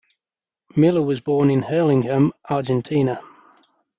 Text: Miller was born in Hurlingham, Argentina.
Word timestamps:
Miller 0.75 1.03
was 1.03 1.19
born 1.21 1.51
in 1.51 1.61
Hurlingham, 1.61 2.31
Argentina. 2.49 3.21